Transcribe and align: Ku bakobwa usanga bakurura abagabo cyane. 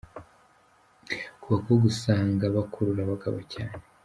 Ku 1.41 1.45
bakobwa 1.53 1.85
usanga 1.91 2.43
bakurura 2.55 3.01
abagabo 3.03 3.39
cyane. 3.53 3.75